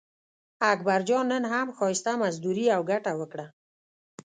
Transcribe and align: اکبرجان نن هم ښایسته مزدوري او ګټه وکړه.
اکبرجان 0.71 1.25
نن 1.31 1.43
هم 1.53 1.67
ښایسته 1.77 2.11
مزدوري 2.21 2.65
او 2.75 2.81
ګټه 2.91 3.11
وکړه. 3.19 3.47